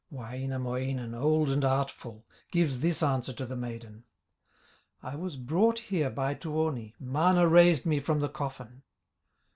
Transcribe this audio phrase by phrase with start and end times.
[0.09, 4.05] Wainamoinen, old and artful, Gives this answer to the maiden:
[5.03, 8.81] "I was brought here by Tuoni, Mana raised me from the coffin."